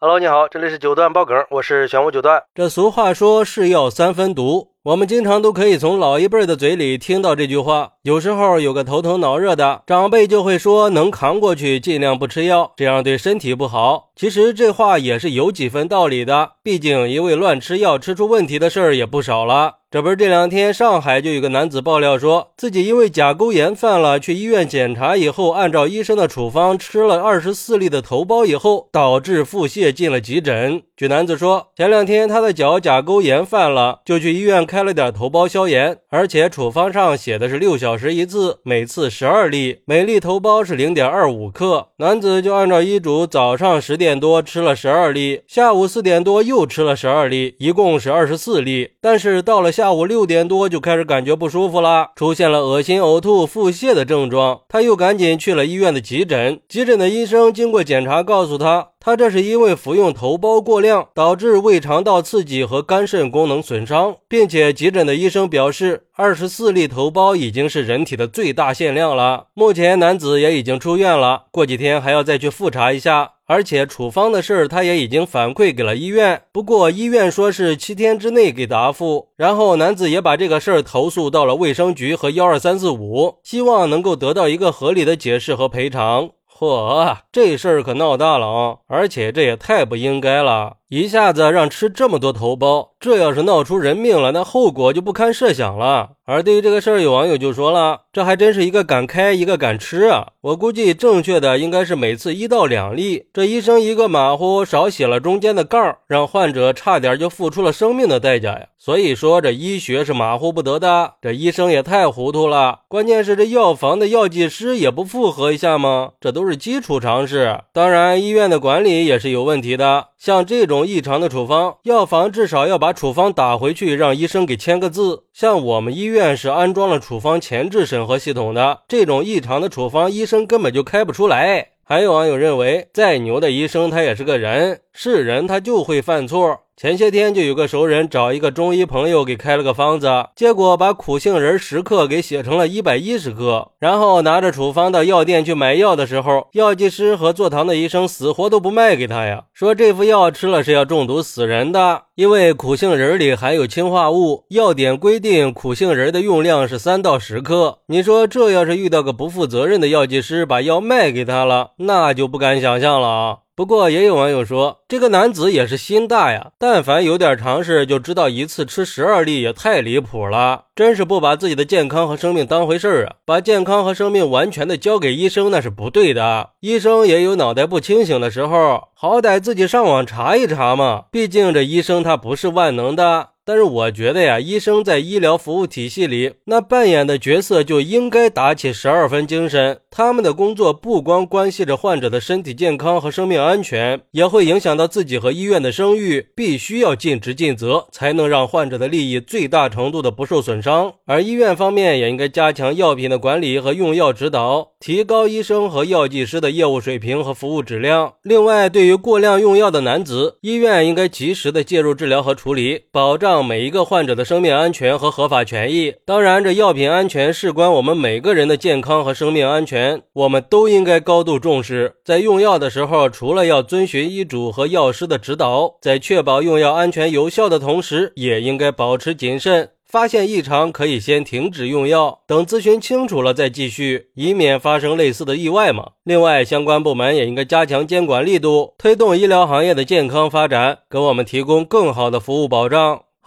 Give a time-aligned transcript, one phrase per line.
[0.00, 2.40] Hello，你好，这里是九段爆梗，我是玄武九段。
[2.54, 7.94] 这俗话说是药三分毒，我们经常都可以从老一辈的嘴里听到这句话。
[8.08, 14.08] 有时候有个头疼脑热的长辈就会说，能扛过去，尽量不吃药，这样对身体不好。
[14.16, 19.74] 其实这话也是有几分道理的，毕竟因为乱吃药吃出问题的事儿也不少了。
[19.90, 30.82] 这不是这两天上海就有个男子爆料说自己因为甲沟炎犯了，去医院检查以后，按照医生的处方吃了二十四粒的头孢以后，导致腹泻进了急诊。
[30.94, 41.88] 据男子说，前两天他的脚甲沟炎犯了，就去医院开了点头孢消炎，而且处方上写的是六小时一次，每次十二粒，每粒头孢是零点二五克。
[41.98, 48.92] 男子就按照医嘱，早上十点多吃了十二粒，下午四点多又吃了十二粒，一共是二十四粒。
[49.00, 54.60] 但是到了下午六点多就开始感觉不舒服了，出现了恶心、呕吐、腹泻的症状。
[54.68, 56.60] 他又赶紧去了医院的急诊。
[56.68, 69.46] 急诊的医生经过检查，告诉他，他这是因为服用头孢过量，导致胃肠道刺激和肝肾功能损伤，并且急诊的医生表示，二十四粒头孢已经是人体的最大限量了。
[69.54, 73.32] 目前男子也已经出院了，过几天还要再去复查一下。
[73.46, 79.28] 而且处方的事儿他也已经反馈给了医院，不过医院说是七天之内给答复。
[79.36, 86.28] 然后男子也把这个事儿投诉到了卫生局和幺二三四五，希望能够得到一个合理的解释和赔偿。
[86.58, 88.78] 嚯，这事儿可闹大了啊！
[88.88, 96.12] 而且这也太不应该了，一下子让吃这么多头孢，这要是闹出人命了，那后果就不堪设想了。
[96.24, 100.28] 而对于这个事儿，有网友就说了：“这还真是一个敢开，一个敢吃啊！
[100.42, 103.26] 我估计正确的应该是每次一到两粒。
[103.32, 108.66] 这医生一个马虎，少写了中间的杠，让患者差点就付出了生命的代价呀！
[108.78, 111.14] 所以说，这医学是马虎不得的。
[111.22, 112.80] 这医生也太糊涂了。
[112.88, 116.10] 关键是这药房的药剂师也不复核一下吗？
[116.20, 117.60] 这都是基础常识。
[117.72, 120.08] 当然，医院的管理也是有问题的。
[120.18, 125.24] 像这种异常的处方，药房至少要把处方打回去，让医生给签个字。
[125.32, 126.28] 像我们医院。
[126.38, 131.70] 是安装了处方前置审核系统的，这种异常的处方，医生根本就开不出来。
[131.82, 136.60] 还有网友认为，再牛的医生他也是个人，是人他就会犯错。
[136.78, 157.78] 前些天就有个熟人找一个中医朋友给开了个方子，结果把苦杏仁十克给写成了一百一十克，然后拿着处方到药店去买药的时候，药剂师和坐堂的医生死活都不卖给他呀，说这副药吃了是要中毒死人的，因为苦杏仁里含有氰化物，药典规定苦杏仁的用量是三到十克。
[157.88, 163.36] 你说这要是遇到个不负责任的药剂师把药卖给他了，那就不敢想象了啊。
[163.58, 173.14] 不过也有网友说，这个男子也是心大呀，但凡有点常识，就知道一次吃十二粒也太离谱了，真是不把自己的健康和生命当回事儿啊！
[173.24, 176.50] 把健康和生命完全的交给医生，那是不对的。
[176.60, 183.30] 医生也有脑袋不清醒的时候，好歹自己上网查一查嘛，毕竟这医生他不是万能的。
[183.48, 189.78] 但是我觉得呀，医生在医疗服务体系里，那扮演的角色就应该打起十二分精神。
[189.90, 196.26] 他们的工作不光关系着患者的身体健康和生命安全，也会影响到自己和医院的声誉。
[196.36, 200.92] 必须要尽职尽责，才能让患者的利益最大程度的不受损伤。
[201.06, 208.12] 而医院方面也应该加强药品的管理和用药指导，提高医生和药剂师的业务水平和服务质量。
[208.22, 213.48] 另外，对于过量用药的男子，医院应该及时的介入治疗和处理，保障障。
[213.48, 221.94] 每一个患者的生命安全和合法权益，当然，这药品安全事关我们每个人的健康和生命安全，我们都应该高度重视。
[222.04, 229.70] 在用药的时候，除了要遵循医嘱和药师的指导，在确保用药安全有效的同时，也应该保持谨慎。
[229.86, 235.92] 发现异常可以先停止用药，等咨询清楚了再继续，以免发生类似的意外嘛。
[236.04, 243.00] 另外，相关部门也应该加强监管力度，推动医疗行业的健康发展，给我们提供更好的服务保障。